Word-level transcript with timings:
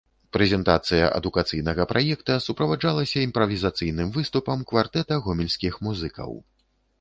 Прэзентацыя 0.35 1.09
адукацыйнага 1.17 1.85
праекта 1.91 2.37
суправаджалася 2.45 3.23
імправізацыйным 3.27 4.09
выступам 4.17 4.65
квартэта 4.73 5.21
гомельскіх 5.27 5.79
музыкаў. 5.91 6.31